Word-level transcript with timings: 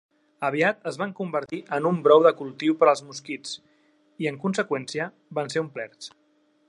Aviat 0.47 0.79
es 0.91 0.95
van 1.01 1.11
convertir 1.19 1.59
en 1.77 1.87
un 1.89 1.99
brou 2.07 2.25
de 2.27 2.31
cultiu 2.39 2.77
per 2.79 2.89
als 2.93 3.03
mosquits 3.11 3.53
i, 3.59 4.29
en 4.33 4.41
conseqüència, 4.47 5.07
van 5.41 5.53
ser 5.57 5.65
omplerts. 5.67 6.11